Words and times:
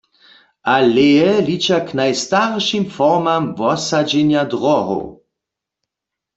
Aleje 0.75 1.27
liča 1.49 1.77
k 1.89 1.99
najstaršim 1.99 2.87
formam 2.97 3.43
wosadźenja 3.61 4.41
dróhow. 4.51 4.99